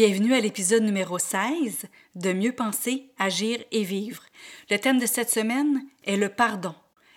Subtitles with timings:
[0.00, 4.22] Bienvenue à l'épisode numéro 16 de Mieux penser, agir et vivre.
[4.70, 6.72] Le thème de cette semaine est le pardon.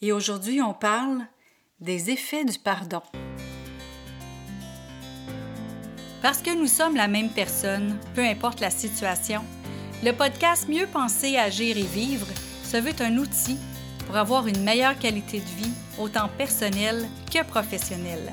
[0.00, 1.20] Et aujourd'hui, on parle
[1.80, 3.02] des effets du pardon.
[6.22, 9.42] Parce que nous sommes la même personne, peu importe la situation,
[10.02, 12.26] le podcast Mieux penser, agir et vivre
[12.64, 13.58] se veut un outil
[14.06, 18.32] pour avoir une meilleure qualité de vie, autant personnelle que professionnelle.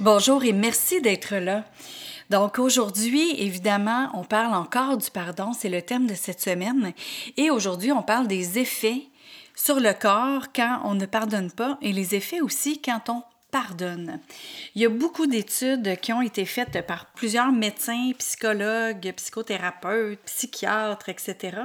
[0.00, 1.62] Bonjour et merci d'être là.
[2.30, 6.94] Donc aujourd'hui, évidemment, on parle encore du pardon, c'est le thème de cette semaine.
[7.36, 9.02] Et aujourd'hui, on parle des effets
[9.54, 14.20] sur le corps quand on ne pardonne pas et les effets aussi quand on pardonne.
[14.74, 21.08] Il y a beaucoup d'études qui ont été faites par plusieurs médecins, psychologues, psychothérapeutes, psychiatres,
[21.08, 21.58] etc.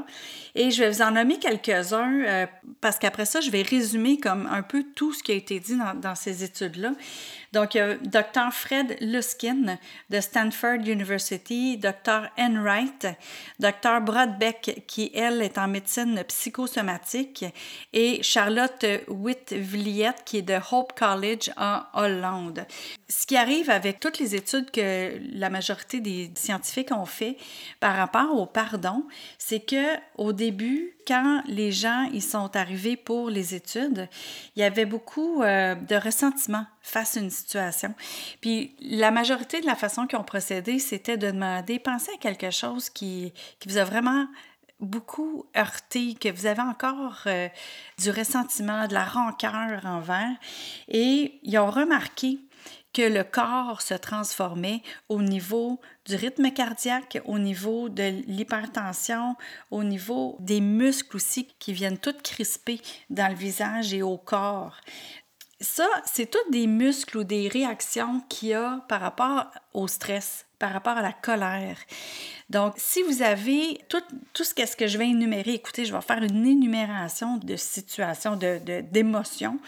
[0.55, 2.45] Et je vais vous en nommer quelques-uns euh,
[2.81, 5.77] parce qu'après ça, je vais résumer comme un peu tout ce qui a été dit
[6.01, 6.91] dans, ces études-là.
[7.53, 8.51] Donc, a Dr.
[8.51, 9.77] Fred Luskin
[10.09, 12.29] de Stanford University, Dr.
[12.37, 13.07] Enright,
[13.59, 14.01] Dr.
[14.01, 17.45] Brodbeck, qui, elle, est en médecine psychosomatique,
[17.93, 22.65] et Charlotte Whitvilliet, qui est de Hope College en Hollande.
[23.07, 27.37] Ce qui arrive avec toutes les études que la majorité des scientifiques ont fait
[27.79, 29.05] par rapport au pardon,
[29.37, 34.09] c'est que au début, quand les gens ils sont arrivés pour les études,
[34.55, 37.93] il y avait beaucoup euh, de ressentiment face à une situation.
[38.41, 42.51] Puis la majorité de la façon qu'ils ont procédé, c'était de demander, pensez à quelque
[42.51, 44.27] chose qui, qui vous a vraiment
[44.79, 47.47] beaucoup heurté, que vous avez encore euh,
[47.97, 50.35] du ressentiment, de la rancœur envers.
[50.87, 52.39] Et ils ont remarqué
[52.95, 59.35] que le corps se transformait au niveau du rythme cardiaque, au niveau de l'hypertension,
[59.69, 62.79] au niveau des muscles aussi qui viennent toutes crisper
[63.09, 64.77] dans le visage et au corps.
[65.59, 70.45] Ça, c'est toutes des muscles ou des réactions qu'il y a par rapport au stress,
[70.57, 71.77] par rapport à la colère.
[72.49, 74.03] Donc, si vous avez tout,
[74.35, 79.59] ce, ce que je vais énumérer, écoutez, je vais faire une énumération de situations, d'émotions.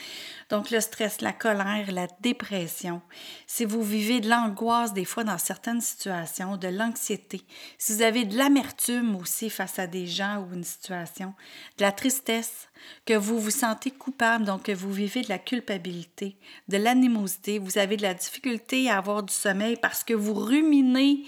[0.50, 3.02] Donc, le stress, la colère, la dépression.
[3.48, 7.42] Si vous vivez de l'angoisse des fois dans certaines situations, de l'anxiété,
[7.78, 11.34] si vous avez de l'amertume aussi face à des gens ou une situation,
[11.78, 12.70] de la tristesse,
[13.06, 16.38] que vous vous sentez coupable, donc que vous vivez de la culpabilité,
[16.68, 21.26] de l'animosité, vous avez de la difficulté à avoir du sommeil parce que vous ruminez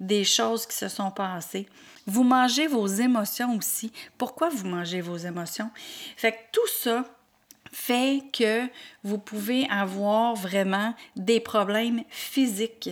[0.00, 1.66] des choses qui se sont passées.
[2.06, 3.92] Vous mangez vos émotions aussi.
[4.18, 5.70] Pourquoi vous mangez vos émotions?
[6.16, 7.04] Fait que tout ça
[7.72, 8.68] fait que
[9.02, 12.90] vous pouvez avoir vraiment des problèmes physiques.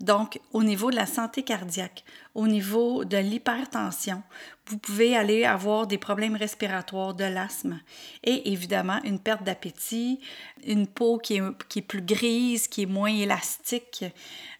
[0.00, 4.22] Donc, au niveau de la santé cardiaque, au niveau de l'hypertension,
[4.66, 7.80] vous pouvez aller avoir des problèmes respiratoires, de l'asthme
[8.22, 10.20] et évidemment une perte d'appétit,
[10.64, 14.04] une peau qui est, qui est, plus grise, qui est moins élastique,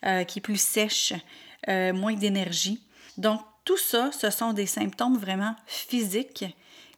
[0.04, 1.12] euh, qui est plus sèche,
[1.68, 2.82] euh, moins d'énergie.
[3.16, 6.46] Donc, tout ça, ce sont des symptômes vraiment physiques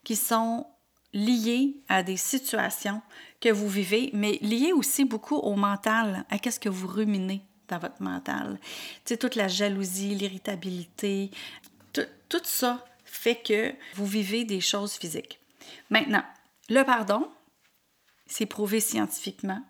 [0.03, 0.67] qui sont
[1.13, 3.03] liés à des situations
[3.41, 7.79] que vous vivez, mais liés aussi beaucoup au mental, à qu'est-ce que vous ruminez dans
[7.79, 8.59] votre mental?
[9.05, 11.31] Tu sais, toute la jalousie, l'irritabilité,
[11.93, 15.41] tout ça fait que vous vivez des choses physiques.
[15.91, 16.23] Maintenant,
[16.69, 17.29] le pardon,
[18.27, 19.63] c'est prouvé scientifiquement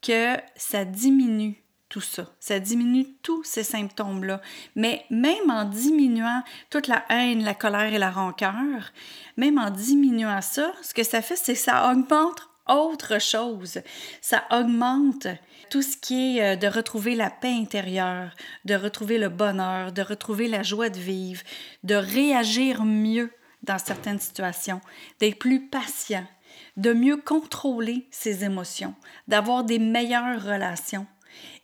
[0.00, 2.26] que ça diminue tout ça.
[2.38, 4.40] Ça diminue tous ces symptômes-là.
[4.76, 8.92] Mais même en diminuant toute la haine, la colère et la rancœur,
[9.36, 13.80] même en diminuant ça, ce que ça fait, c'est que ça augmente autre chose.
[14.20, 15.26] Ça augmente
[15.70, 18.34] tout ce qui est euh, de retrouver la paix intérieure,
[18.64, 21.42] de retrouver le bonheur, de retrouver la joie de vivre,
[21.82, 24.80] de réagir mieux dans certaines situations,
[25.20, 26.26] d'être plus patient,
[26.76, 28.94] de mieux contrôler ses émotions,
[29.26, 31.06] d'avoir des meilleures relations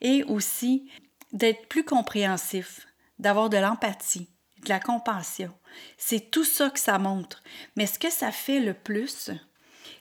[0.01, 0.89] et aussi
[1.31, 2.87] d'être plus compréhensif,
[3.19, 4.29] d'avoir de l'empathie,
[4.63, 5.53] de la compassion.
[5.97, 7.43] C'est tout ça que ça montre.
[7.75, 9.31] Mais ce que ça fait le plus,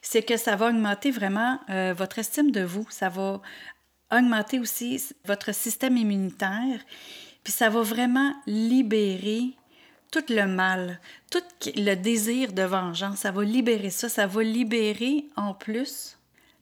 [0.00, 3.40] c'est que ça va augmenter vraiment euh, votre estime de vous, ça va
[4.12, 6.80] augmenter aussi votre système immunitaire,
[7.42, 9.56] puis ça va vraiment libérer
[10.12, 11.00] tout le mal,
[11.30, 11.42] tout
[11.74, 16.18] le désir de vengeance, ça va libérer ça, ça va libérer en plus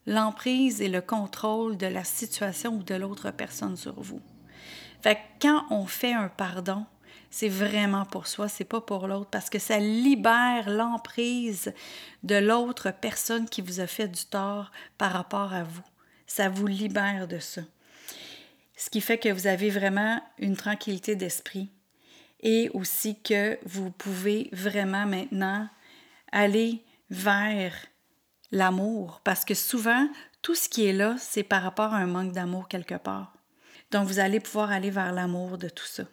[0.06, 4.20] l'emprise et le contrôle de la situation ou de l'autre personne sur vous.
[5.02, 6.86] Fait que quand on fait un pardon,
[7.30, 11.72] c'est vraiment pour soi, c'est pas pour l'autre, parce que ça libère l'emprise
[12.22, 15.82] de l'autre personne qui vous a fait du tort par rapport à vous.
[16.26, 17.62] Ça vous libère de ça.
[18.76, 21.70] Ce qui fait que vous avez vraiment une tranquillité d'esprit
[22.40, 25.68] et aussi que vous pouvez vraiment maintenant
[26.32, 27.74] aller vers
[28.52, 30.08] l'amour, parce que souvent,
[30.42, 33.32] tout ce qui est là, c'est par rapport à un manque d'amour quelque part.
[33.90, 36.04] Donc, vous allez pouvoir aller vers l'amour de tout ça.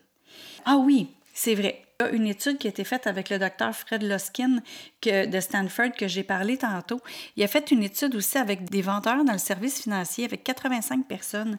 [0.66, 1.84] Ah oui, c'est vrai.
[2.00, 4.62] Il y a une étude qui a été faite avec le docteur Fred Loskin
[5.04, 7.02] de Stanford que j'ai parlé tantôt.
[7.36, 11.08] Il a fait une étude aussi avec des vendeurs dans le service financier avec 85
[11.08, 11.58] personnes.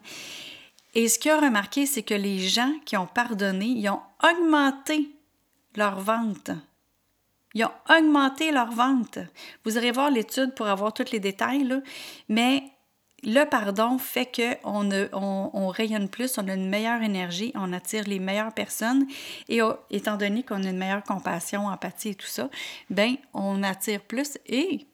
[0.93, 5.09] Et ce qu'il a remarqué, c'est que les gens qui ont pardonné, ils ont augmenté
[5.75, 6.51] leur vente.
[7.53, 9.19] Ils ont augmenté leur vente.
[9.65, 11.81] Vous irez voir l'étude pour avoir tous les détails, là,
[12.29, 12.63] mais
[13.23, 18.19] le pardon fait qu'on on, rayonne plus, on a une meilleure énergie, on attire les
[18.19, 19.05] meilleures personnes
[19.47, 19.59] et
[19.91, 22.49] étant donné qu'on a une meilleure compassion, empathie et tout ça,
[22.89, 24.87] ben on attire plus et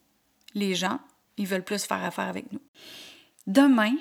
[0.56, 1.00] les gens,
[1.38, 2.59] ils veulent plus faire affaire avec nous.
[3.45, 3.95] Demain,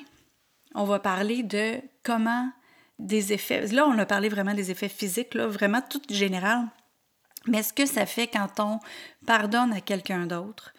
[0.75, 2.51] on va parler de comment
[2.99, 3.67] des effets.
[3.69, 6.67] Là, on a parlé vraiment des effets physiques, là, vraiment tout général.
[7.47, 8.81] Mais ce que ça fait quand on
[9.27, 10.73] pardonne à quelqu'un d'autre?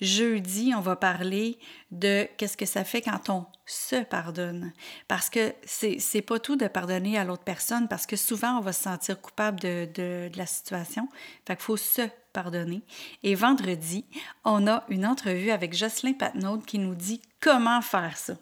[0.00, 1.58] Jeudi, on va parler
[1.90, 4.72] de qu'est-ce que ça fait quand on se pardonne.
[5.08, 8.72] Parce que c'est, pas tout de pardonner à l'autre personne, parce que souvent, on va
[8.72, 11.08] se sentir coupable de la situation.
[11.46, 12.02] Fait qu'il faut se
[12.34, 12.82] pardonner.
[13.22, 14.04] Et vendredi,
[14.44, 18.34] on a une entrevue avec Jocelyn Patnaud qui nous dit comment faire ça.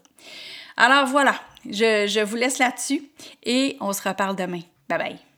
[0.77, 1.35] Alors voilà,
[1.67, 3.05] je, je vous laisse là-dessus
[3.45, 4.63] et on se reparle demain.
[4.89, 5.32] Bye bye.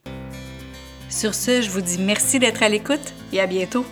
[1.14, 3.86] Sur ce, je vous dis merci d'être à l'écoute et à bientôt.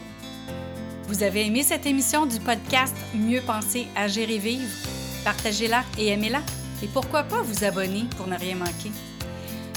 [1.07, 4.69] Vous avez aimé cette émission du podcast Mieux penser, agir et vivre?
[5.25, 6.43] Partagez-la et aimez-la.
[6.83, 8.91] Et pourquoi pas vous abonner pour ne rien manquer?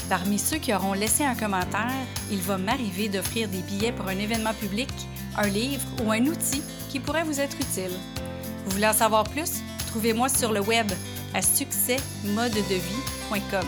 [0.10, 1.92] Parmi ceux qui auront laissé un commentaire,
[2.32, 4.90] il va m'arriver d'offrir des billets pour un événement public,
[5.38, 7.92] un livre ou un outil qui pourrait vous être utile.
[8.66, 9.62] Vous voulez en savoir plus?
[9.90, 10.92] Trouvez-moi sur le web
[11.36, 13.68] à succèsmodedevie.com.